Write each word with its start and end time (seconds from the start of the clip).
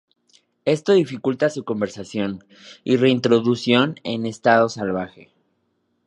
Esto 0.65 0.93
dificulta 0.93 1.51
su 1.51 1.63
conservación 1.63 2.43
y 2.83 2.97
reintroducción 2.97 3.97
en 4.03 4.25
estado 4.25 4.67
salvaje. 4.67 5.31